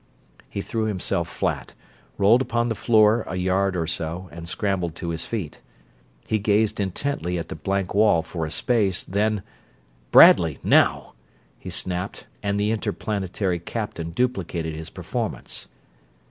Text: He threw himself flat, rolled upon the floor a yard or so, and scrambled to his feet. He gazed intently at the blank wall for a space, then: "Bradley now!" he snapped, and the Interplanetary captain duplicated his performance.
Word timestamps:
He 0.49 0.61
threw 0.61 0.85
himself 0.85 1.29
flat, 1.29 1.75
rolled 2.17 2.41
upon 2.41 2.69
the 2.69 2.73
floor 2.73 3.23
a 3.27 3.35
yard 3.35 3.75
or 3.75 3.85
so, 3.85 4.29
and 4.31 4.49
scrambled 4.49 4.95
to 4.95 5.09
his 5.09 5.27
feet. 5.27 5.61
He 6.25 6.39
gazed 6.39 6.79
intently 6.79 7.37
at 7.37 7.49
the 7.49 7.55
blank 7.55 7.93
wall 7.93 8.23
for 8.23 8.47
a 8.47 8.49
space, 8.49 9.03
then: 9.03 9.43
"Bradley 10.09 10.57
now!" 10.63 11.13
he 11.59 11.69
snapped, 11.69 12.25
and 12.41 12.59
the 12.59 12.71
Interplanetary 12.71 13.59
captain 13.59 14.09
duplicated 14.09 14.73
his 14.75 14.89
performance. 14.89 15.67